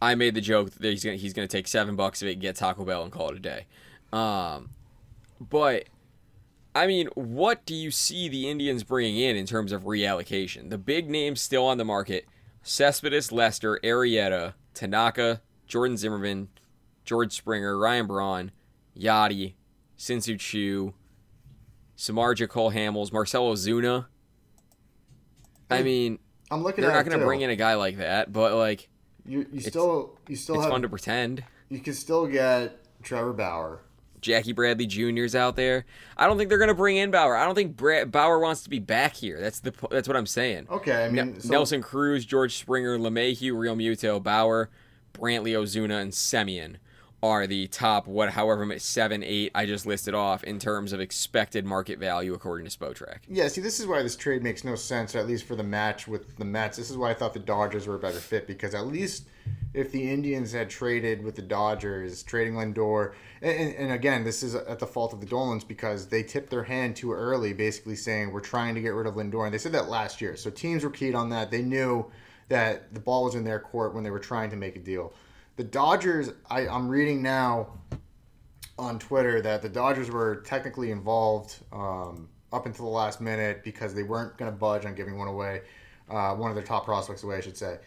[0.01, 2.27] I made the joke that he's going to he's going to take 7 bucks of
[2.27, 3.65] it, get Taco Bell and call it a day.
[4.11, 4.69] Um
[5.39, 5.85] but
[6.75, 10.69] I mean, what do you see the Indians bringing in in terms of reallocation?
[10.69, 12.25] The big names still on the market:
[12.63, 16.49] Cespedes, Lester, Arrieta, Tanaka, Jordan Zimmermann,
[17.05, 18.51] George Springer, Ryan Braun,
[18.97, 19.53] Yachty,
[19.97, 20.93] Shin-Soo Choo,
[21.97, 24.07] Samardzija Cole Hamels, Marcell Ozuna.
[25.69, 26.19] I mean,
[26.51, 28.89] I'm looking they're not going to bring in a guy like that, but like,
[29.25, 31.43] you you still you still it's have fun to pretend.
[31.69, 33.81] you can still get Trevor Bauer.
[34.23, 35.85] Jackie Bradley Jr.'s out there.
[36.17, 37.35] I don't think they're going to bring in Bauer.
[37.35, 39.39] I don't think Bra- Bauer wants to be back here.
[39.39, 40.67] That's the that's what I'm saying.
[40.71, 44.69] Okay, I mean Ne- so- Nelson Cruz, George Springer, LeMahieu, Realmuto, Bauer,
[45.13, 46.77] Brantley, Ozuna, and Semien
[47.23, 51.65] are the top what however seven, eight I just listed off in terms of expected
[51.65, 53.19] market value according to Spotrac.
[53.29, 55.63] Yeah, see, this is why this trade makes no sense, or at least for the
[55.63, 56.75] match with the Mets.
[56.75, 59.23] This is why I thought the Dodgers were a better fit because at least
[59.73, 64.53] if the Indians had traded with the Dodgers, trading Lindor, and, and again, this is
[64.53, 68.33] at the fault of the Dolans because they tipped their hand too early, basically saying
[68.33, 70.35] we're trying to get rid of Lindor, and they said that last year.
[70.35, 71.51] So teams were keyed on that.
[71.51, 72.05] They knew
[72.49, 75.13] that the ball was in their court when they were trying to make a deal.
[75.55, 77.79] The Dodgers, I, I'm reading now
[78.79, 83.93] on Twitter that the Dodgers were technically involved um, up until the last minute because
[83.93, 85.61] they weren't going to budge on giving one away,
[86.09, 87.77] uh, one of their top prospects away, I should say.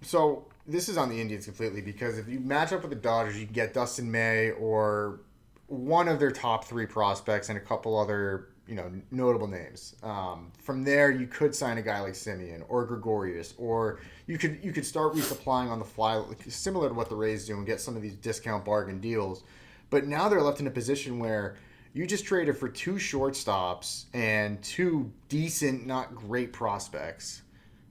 [0.00, 3.38] So this is on the Indians completely because if you match up with the Dodgers,
[3.38, 5.20] you can get Dustin May or
[5.66, 9.96] one of their top three prospects and a couple other you know notable names.
[10.02, 14.58] Um, from there, you could sign a guy like Semien or Gregorius, or you could
[14.62, 17.80] you could start resupplying on the fly, similar to what the Rays do, and get
[17.80, 19.44] some of these discount bargain deals.
[19.90, 21.56] But now they're left in a position where
[21.92, 27.42] you just traded for two shortstops and two decent, not great prospects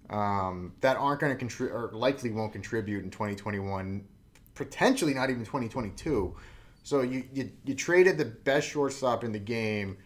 [0.10, 4.04] um, that aren't going to contribute or likely won't contribute in 2021,
[4.54, 6.36] potentially not even 2022.
[6.84, 9.98] So you, you you traded the best shortstop in the game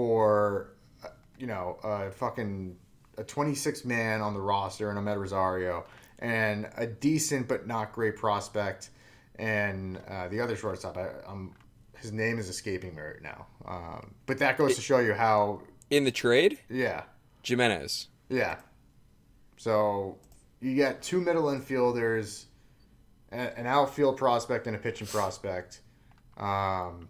[0.00, 2.76] for uh, you know a fucking
[3.16, 5.86] a 26 man on the roster and Ahmed Rosario
[6.18, 8.90] and a decent but not great prospect
[9.36, 11.54] and uh, the other shortstop I, I'm
[11.96, 15.62] his name is escaping me right now um, but that goes to show you how
[15.88, 17.04] In the trade, yeah
[17.42, 18.08] Giménez.
[18.28, 18.56] yeah.
[19.56, 20.18] So
[20.60, 22.44] you get two middle infielders,
[23.30, 25.80] an outfield prospect, and a pitching prospect.
[26.36, 27.08] Um,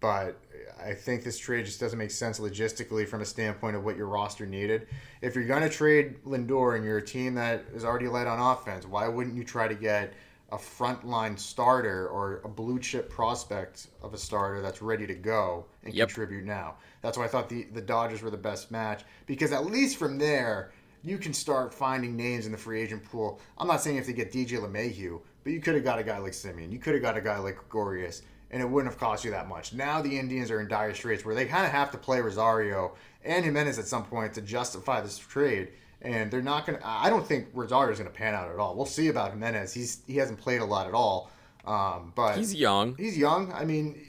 [0.00, 0.36] but
[0.82, 4.06] I think this trade just doesn't make sense logistically from a standpoint of what your
[4.06, 4.86] roster needed.
[5.22, 8.38] If you're going to trade Lindor and you're a team that is already light on
[8.38, 10.12] offense, why wouldn't you try to get
[10.52, 15.66] a frontline starter or a blue chip prospect of a starter that's ready to go
[15.84, 16.08] and Yep.
[16.08, 16.76] contribute now?
[17.02, 20.18] That's why I thought the, the Dodgers were the best match because at least from
[20.18, 23.40] there, you can start finding names in the free agent pool.
[23.58, 26.18] I'm not saying if they get DJ LeMahieu, but you could have got a guy
[26.18, 26.72] like Semien.
[26.72, 29.48] You could have got a guy like Gregorius, and it wouldn't have cost you that
[29.48, 29.72] much.
[29.72, 32.94] Now the Indians are in dire straits where they kind of have to play Rosario
[33.24, 35.68] and Giménez at some point to justify this trade.
[36.02, 36.86] And they're not going to.
[36.86, 38.76] I don't think Rosario is going to pan out at all.
[38.76, 39.72] We'll see about Giménez.
[39.72, 41.30] He's he hasn't played a lot at all.
[41.66, 42.94] Um, but He's young.
[42.96, 43.52] He's young.
[43.52, 44.00] I mean,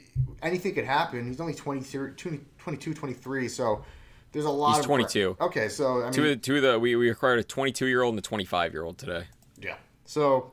[0.42, 1.26] anything could happen.
[1.26, 2.12] He's only 23,
[2.58, 3.84] 22, 23, so
[4.30, 5.36] there's a lot He's of 22.
[5.40, 7.86] Okay, so I mean, Two of the, two of the we, we acquired a 22
[7.86, 9.24] year old and a 25 year old today.
[9.60, 9.74] yeah.
[10.04, 10.52] So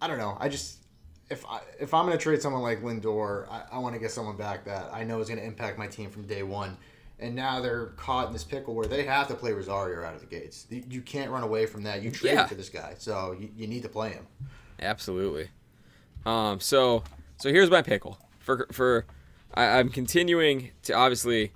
[0.00, 0.36] I don't know.
[0.38, 0.78] I just
[1.30, 4.36] if I if I'm gonna trade someone like Lindor, I, I want to get someone
[4.36, 6.76] back that I know is gonna impact my team from day one.
[7.20, 10.20] And now they're caught in this pickle where they have to play Rosario out of
[10.20, 10.66] the gates.
[10.70, 12.00] You, you can't run away from that.
[12.00, 12.46] You traded Yeah.
[12.46, 14.26] for this guy, so you, you need to play him.
[14.80, 15.48] Absolutely.
[16.24, 16.60] Um.
[16.60, 17.02] So
[17.38, 19.04] so here's my pickle for for
[19.54, 21.52] I, I'm continuing to obviously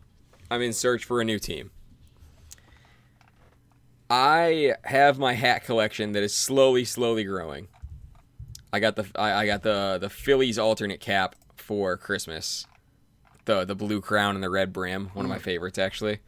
[0.50, 1.70] I'm in search for a new team.
[4.10, 7.68] I have my hat collection that is slowly slowly growing.
[8.72, 12.66] I got the I, I got the the Phillies alternate cap for Christmas.
[13.44, 16.20] The the blue crown and the red brim, one of my favorites actually.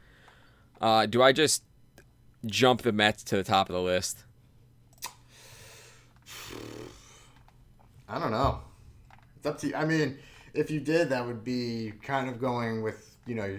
[0.81, 1.63] Uh, do I just
[2.45, 4.25] jump the Mets to the top of the list?
[8.09, 8.61] I don't know.
[9.37, 9.75] It's up to you.
[9.75, 10.19] I mean,
[10.53, 13.59] if you did, that would be kind of going with you know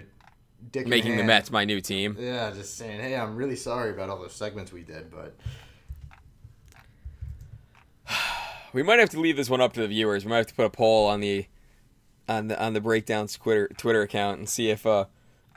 [0.72, 1.24] dick in Making the.
[1.24, 2.16] Mets my new team.
[2.20, 5.36] Yeah, just saying, hey, I'm really sorry about all those segments we did, but
[8.76, 10.26] we might have to leave this one up to the viewers.
[10.26, 11.46] We might have to put a poll on the
[12.28, 15.06] on the on the breakdowns Twitter Twitter account and see if uh,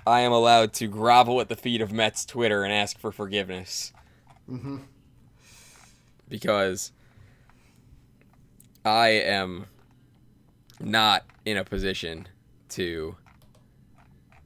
[0.07, 3.92] I am allowed to grovel at the feet of Mets Twitter and ask for forgiveness.
[4.48, 4.78] Mm-hmm.
[6.28, 6.92] Because
[8.85, 9.66] I am
[10.78, 12.28] not in a position
[12.70, 13.16] to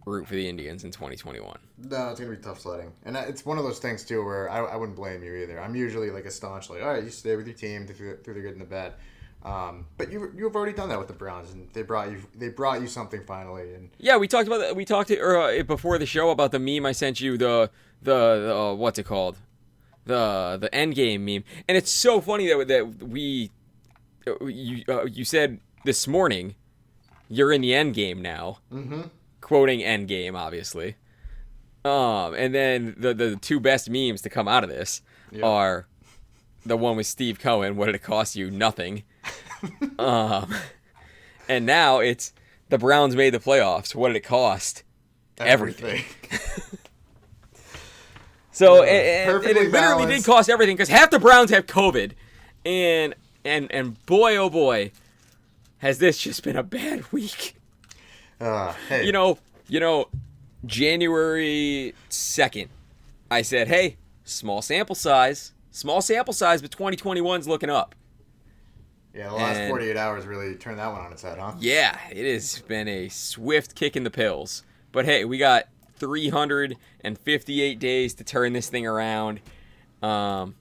[0.05, 1.59] root for the Indians in 2021.
[1.79, 4.59] No, it's gonna be tough sledding, and it's one of those things too where I,
[4.59, 5.61] I wouldn't blame you either.
[5.61, 8.35] I'm usually like a staunch like, all right, you stay with your team through, through
[8.35, 8.95] the good and the bad.
[9.45, 12.49] Um, but you you've already done that with the Browns, and they brought you they
[12.49, 13.75] brought you something finally.
[13.75, 14.77] And Yeah, we talked about that.
[14.77, 17.37] We talked or, uh, before the show about the meme I sent you.
[17.37, 17.71] The
[18.03, 19.37] the, the uh, what's it called?
[20.05, 23.51] The the end game meme, and it's so funny that that we
[24.29, 26.55] uh, you uh, you said this morning
[27.29, 28.59] you're in the end game now.
[28.73, 29.03] Mm-hmm.
[29.43, 30.97] Quoting Endgame, obviously.
[31.85, 35.03] Um, and then the the two best memes to come out of this
[35.43, 35.87] are
[36.65, 37.77] the one with Steve Cohen.
[37.77, 38.51] What did it cost you?
[38.51, 39.03] Nothing.
[39.99, 40.55] um,
[41.49, 42.33] and now it's
[42.71, 43.95] the Browns made the playoffs.
[43.95, 44.83] What did it cost?
[45.39, 46.05] Everything.
[48.53, 52.13] So Yeah, and it literally did cost everything because half the Browns have COVID,
[52.67, 54.93] and and and boy oh boy,
[55.79, 57.57] has this just been a bad week.
[58.43, 60.09] Uh, hey, You know, you know,
[60.67, 62.69] January second,
[63.31, 67.95] I said, hey, small sample size, small sample size, but 2021's looking up.
[69.15, 71.53] yeah, the last and- 48 hours really turned that one on its head, huh?
[71.59, 74.63] Yeah, it has been a swift kick in the pills.
[74.91, 79.41] But hey, we got 358 days to turn this thing around.
[80.03, 80.55] Um,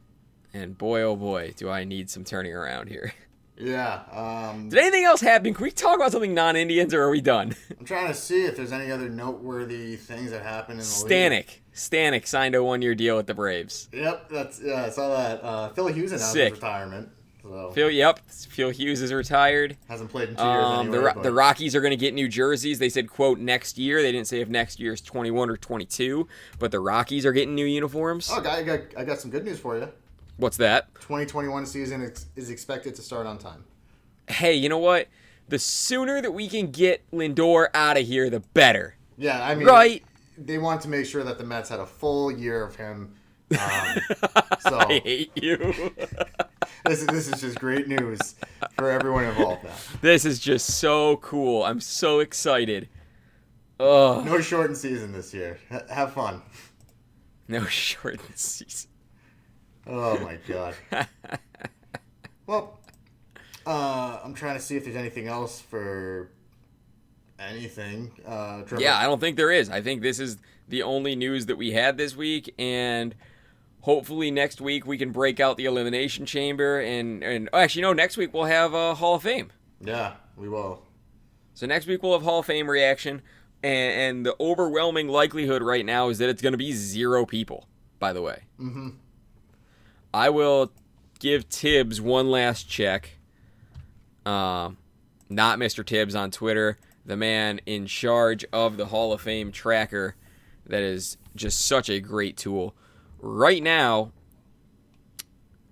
[0.53, 3.13] and boy, oh boy, do I need some turning around here.
[3.61, 4.01] Yeah.
[4.11, 5.53] Um, Did anything else happen?
[5.53, 7.55] Can we talk about something non-Indians, or are we done?
[7.79, 11.45] I'm trying to see if there's any other noteworthy things that happened in the Stanek,
[11.73, 13.87] Stanek signed a one-year deal with the Braves.
[13.93, 15.43] Yep, that's yeah, I saw that.
[15.43, 16.53] Uh, Phil Hughes announced Sick.
[16.53, 17.09] his retirement,
[17.43, 19.77] so Phil, yep, Phil Hughes is retired.
[19.87, 20.97] hasn't played in two years Um, anyway.
[20.97, 22.79] the, but- the Rockies are going to get new jerseys.
[22.79, 26.27] They said, "quote next year." They didn't say if next year is 21 or 22,
[26.59, 28.29] but the Rockies are getting new uniforms.
[28.31, 29.87] Oh, I got, I got some good news for you.
[30.37, 30.93] What's that?
[30.95, 33.63] 2021 season ex- is expected to start on time.
[34.27, 35.07] hey, you know what?
[35.49, 38.95] The sooner that we can get Lindor out of here, the better.
[39.17, 40.03] Yeah, I mean, Right?
[40.37, 43.13] They want to make sure that the Mets had a full year of him.
[43.51, 43.57] Um,
[44.61, 45.57] so I hate you.
[46.85, 48.35] this is, this is just great news
[48.77, 49.73] for everyone involved now.
[50.01, 51.63] this is just so cool.
[51.63, 52.87] I'm so excited.
[53.79, 55.59] Oh, No shortened season this year.
[55.71, 56.41] H- have fun.
[57.49, 58.89] no shortened season.
[59.87, 60.75] Oh my god.
[62.45, 62.79] well,
[63.65, 66.31] uh, I'm trying to see if there's anything else for
[67.39, 68.11] anything.
[68.25, 69.69] Uh, Yeah, I don't think there is.
[69.69, 73.15] I think this is the only news that we had this week, and
[73.81, 76.79] hopefully next week we can break out the elimination chamber.
[76.79, 79.51] And and oh, actually, no, next week we'll have a Hall of Fame.
[79.79, 80.83] yeah, we will.
[81.53, 83.21] So next week we'll have Hall of Fame reaction,
[83.61, 87.67] and, and the overwhelming likelihood right now is that it's going to be zero people.
[87.99, 88.89] By the way, mm-hmm.
[90.13, 90.71] I will
[91.19, 93.17] give Tibbs one last check.
[94.25, 94.77] Um,
[95.29, 95.85] not Mr.
[95.85, 100.15] Tibbs on Twitter, the man in charge of the Hall of Fame tracker.
[100.65, 102.75] That is just such a great tool.
[103.19, 104.11] Right now,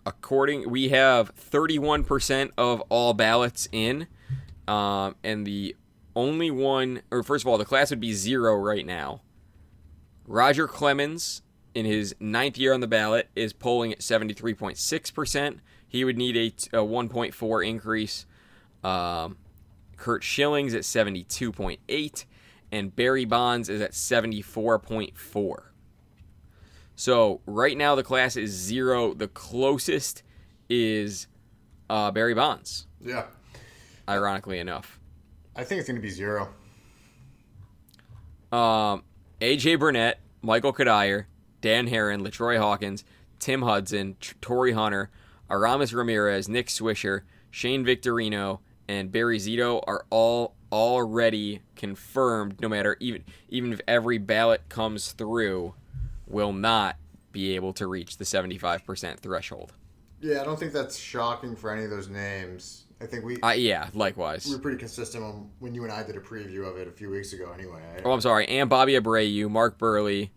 [0.06, 4.08] according we have 31% of all ballots in
[4.68, 5.76] um, and the
[6.16, 9.22] only one or first of all the class would be zero right now
[10.26, 11.42] roger clemens
[11.80, 16.52] in his ninth year on the ballot is polling at 73.6% he would need a
[16.78, 18.26] 1.4 increase
[18.84, 19.38] um,
[19.98, 22.26] curt schillings at 72.8
[22.72, 25.56] and barry bonds is at 74.4
[26.96, 29.14] so right now the class is zero.
[29.14, 30.22] The closest
[30.70, 31.28] is
[31.90, 32.88] uh, Barry Bonds.
[33.00, 33.28] Yeah,
[34.10, 35.00] Ironically enough,
[35.56, 36.50] I think it's gonna be zero.
[38.52, 39.04] um,
[39.40, 41.24] AJ Burnett, Michael Cuddyer,
[41.62, 43.04] Dan Haren, LaTroy Hawkins,
[43.40, 45.10] Tim Hudson, T- Torii Hunter,
[45.50, 52.60] Aramis Ramirez, Nick Swisher, Shane Victorino, and Barry Zito are all already confirmed.
[52.62, 55.74] No matter even even if every ballot comes through,
[56.28, 56.96] will not
[57.32, 59.74] be able to reach the 75% threshold.
[60.22, 62.86] Yeah, I don't think that's shocking for any of those names.
[63.02, 64.46] I think we Uh, yeah, likewise.
[64.48, 67.10] we were pretty consistent when you and I did a preview of it a few
[67.10, 67.52] weeks ago.
[67.54, 68.46] Anyway, Oh, I'm sorry.
[68.48, 70.30] And Bobby Abreu, Mark Buehrle.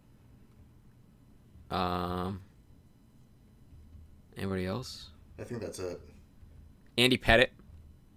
[1.72, 2.40] Um,
[4.36, 5.08] anybody else?
[5.38, 6.00] I think that's it.
[6.98, 7.48] Andy Pettitte.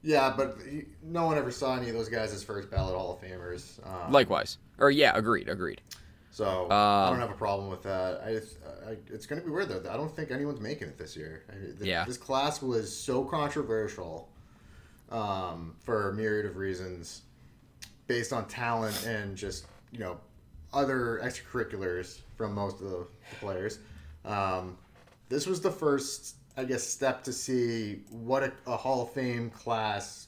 [0.04, 3.14] Yeah, but he, no one ever saw any of those guys as first ballot Hall
[3.14, 3.80] of Famers.
[3.88, 4.58] Um, Likewise.
[4.78, 5.82] Or yeah, agreed, agreed.
[6.30, 8.22] So I Um, don't have a problem with that.
[8.24, 9.90] I, just- I it's going to be weird though.
[9.90, 11.44] I don't think anyone's making it this year.
[11.50, 12.04] I, th- Yeah.
[12.06, 14.30] This class was so controversial
[15.10, 17.22] um, for a myriad of reasons,
[18.08, 20.20] based on talent and just you know
[20.76, 23.08] other extracurriculars from most of the
[23.40, 23.80] players.
[24.26, 24.78] Um,
[25.30, 29.50] this was the first, I guess, step to see what a, a Hall of Fame
[29.50, 30.28] class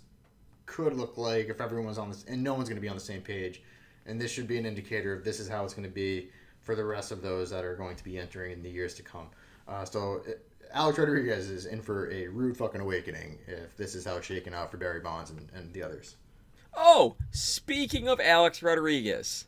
[0.66, 2.96] could look like if everyone was on this, and no one's going to be on
[2.96, 3.62] the same page.
[4.06, 6.30] And this should be an indicator of this is how it's going to be
[6.62, 9.04] for the rest of those that are going to be entering in the years to
[9.04, 9.28] come.
[9.68, 14.06] Uh, so it, Alex Rodriguez is in for a rude fucking awakening if this is
[14.06, 16.16] how it's shaking out for Barry Bonds and, and the others.
[16.76, 19.46] Oh, speaking of Alex Rodriguez,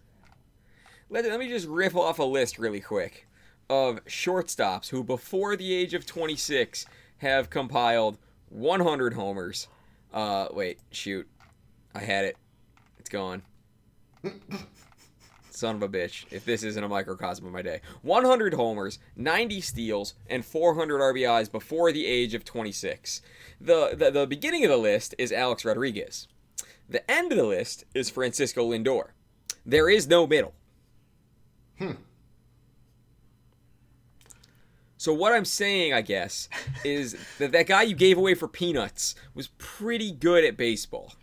[1.09, 3.27] let, let me just riff off a list really quick
[3.69, 6.85] of shortstops who, before the age of 26,
[7.17, 8.17] have compiled
[8.49, 9.67] 100 homers.
[10.13, 11.27] Uh, wait, shoot.
[11.93, 12.37] I had it.
[12.97, 13.43] It's gone.
[15.51, 16.25] Son of a bitch.
[16.31, 17.81] If this isn't a microcosm of my day.
[18.01, 23.21] 100 homers, 90 steals, and 400 RBIs before the age of 26.
[23.59, 26.27] The, the, the beginning of the list is Alex Rodriguez.
[26.87, 29.09] The end of the list is Francisco Lindor.
[29.65, 30.55] There is no middle.
[34.97, 36.49] So what I'm saying, I guess,
[36.83, 41.13] is that that guy you gave away for peanuts was pretty good at baseball.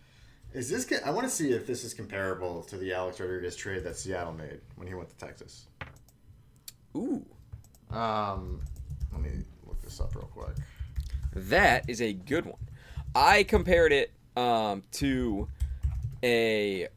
[0.53, 0.91] Is this?
[1.05, 4.33] I want to see if this is comparable to the Alex Rodriguez trade that Seattle
[4.33, 5.67] made when he went to Texas.
[6.95, 7.23] Ooh,
[7.91, 8.61] Um,
[9.11, 10.55] let me look this up real quick.
[11.35, 12.57] that is a good one.
[13.13, 15.47] I compared it um, to
[16.23, 16.87] a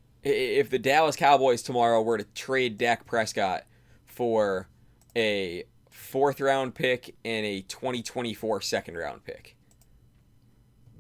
[0.61, 3.65] if the Dallas Cowboys tomorrow were to trade Dak Prescott
[4.05, 4.69] for
[5.17, 9.57] a fourth round pick and a 2024 second round pick.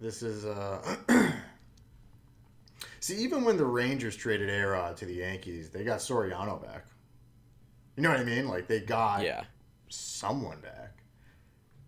[0.00, 0.80] This is uh.
[3.00, 6.86] see, even when the Rangers traded A-Rod to the Yankees, they got Soriano back.
[7.96, 8.48] You know what I mean?
[8.48, 9.44] Like they got Yeah.
[9.90, 11.02] someone back,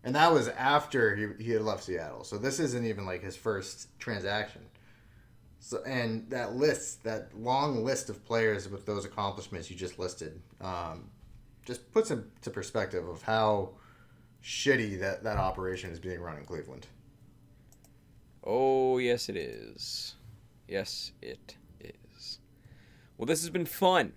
[0.05, 2.25] and that was after he he had left Seattle.
[2.25, 4.61] So this isn't even like his first transaction.
[5.65, 10.43] So and that list, that long list of players with those accomplishments you just listed,
[10.61, 11.05] um,
[11.65, 13.71] just puts into perspective of how
[14.43, 16.89] shitty that that operation is being run in Cleveland.
[18.43, 20.17] Oh, yes, it is.
[20.67, 22.41] Yes, it is.
[23.17, 24.15] Well, this has been fun.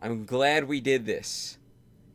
[0.00, 1.58] I'm glad we did this.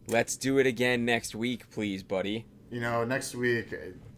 [0.07, 2.47] Let's do it again next week, please, buddy.
[2.71, 3.71] You know, next week,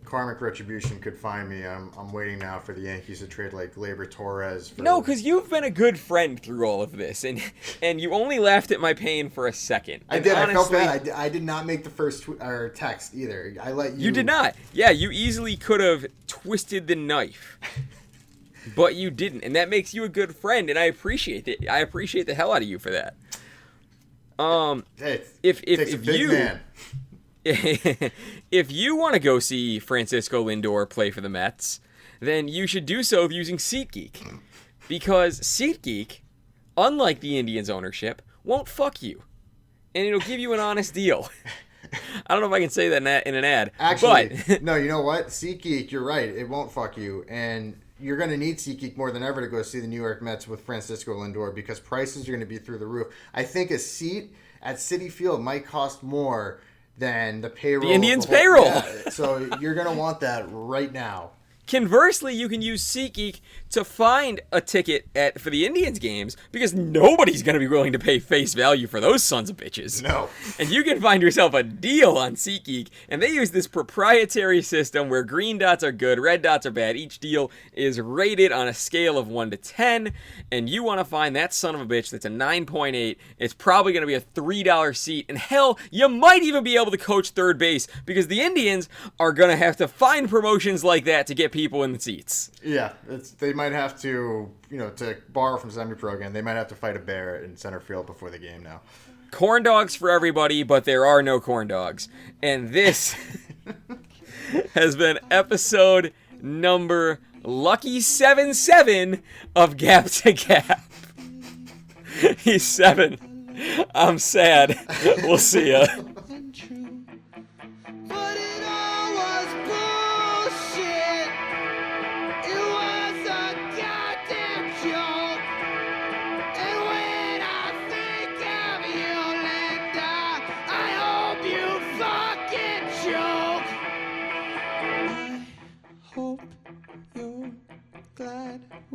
[0.06, 1.66] karmic retribution could find me.
[1.66, 4.70] I'm, I'm waiting now for the Yankees to trade like Gleyber Torres.
[4.70, 7.42] For, No, because you've been a good friend through all of this, and
[7.82, 10.04] and you only laughed at my pain for a second.
[10.10, 10.34] I And did.
[10.34, 10.88] I felt bad.
[10.90, 13.56] I did, I did not make the first tw- or text either.
[13.62, 14.06] I let you.
[14.06, 14.56] You did not.
[14.74, 17.60] Yeah, you easily could have twisted the knife.
[18.76, 21.70] But you didn't, and that makes you a good friend, and I appreciate it.
[21.70, 23.14] I appreciate the hell out of you for that.
[24.44, 26.62] Um, Hey, If- if- takes a if big you- man.
[28.52, 31.80] if you want to go see Francisco Lindor play for the Mets,
[32.20, 34.40] then you should do so using SeatGeek.
[34.88, 36.22] Because SeatGeek,
[36.76, 39.22] unlike the Indians ownership, won't fuck you.
[39.94, 41.30] And it'll give you an honest deal.
[42.26, 43.72] I don't know if I can say that in, an ad.
[43.80, 44.76] Actually, but no.
[44.76, 45.28] You know what?
[45.28, 46.28] SeatGeek, you're right.
[46.28, 49.62] It won't fuck you, and you're going to need SeatGeek more than ever to go
[49.62, 52.80] see the New York Mets with Francisco Lindor because prices are going to be through
[52.80, 53.14] the roof.
[53.36, 54.34] I think a seat
[54.64, 56.60] at Citi Field might cost more
[56.98, 57.88] than the payroll.
[57.90, 58.66] The Indians' whole- payroll.
[58.66, 61.32] Yeah, so you're going to want that right now.
[61.68, 63.40] Conversely, you can use SeatGeek
[63.72, 67.92] to find a ticket at for the Indians games because nobody's going to be willing
[67.92, 70.04] to pay face value for those sons of bitches.
[70.04, 70.30] No.
[70.60, 75.10] And you can find yourself a deal on SeatGeek, and they use this proprietary system
[75.10, 76.96] where green dots are good, red dots are bad.
[76.96, 80.14] Each deal is rated on a scale of 1 to 10,
[80.52, 83.18] and you want to find that son of a bitch that's a 9.8.
[83.40, 86.92] It's probably going to be a $3 seat, and hell, you might even be able
[86.92, 88.88] to coach third base because the Indians
[89.20, 92.52] are going to have to find promotions like that to get people in the seats.
[92.62, 96.34] Yeah, it's, they might have to, you know, to borrow from semi-pro again.
[96.34, 98.82] They might have to fight a bear in center field before the game now.
[99.32, 102.10] corn dogs for everybody, but there are no corn dogs.
[102.44, 103.16] And this
[104.74, 109.24] has been episode number lucky 7 7
[109.56, 110.82] of Gap to Gap.
[112.38, 113.18] He's seven.
[113.96, 114.78] I'm sad.
[115.24, 115.86] We'll see ya.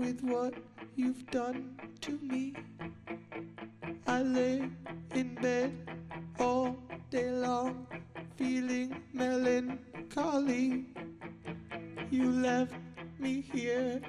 [0.01, 0.55] with what
[0.97, 2.55] you've done to me.
[4.07, 4.63] I lay
[5.15, 5.73] in bed
[6.39, 6.75] all
[7.11, 7.87] day long,
[8.37, 10.87] feeling melancholy.
[12.11, 12.73] You left
[13.19, 14.01] me here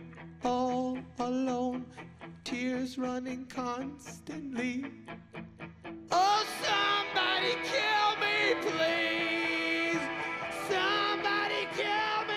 [0.46, 1.86] all alone,
[2.46, 4.86] tears running constantly.
[6.10, 10.04] Oh, somebody kill me, please!
[10.70, 12.31] Somebody kill me!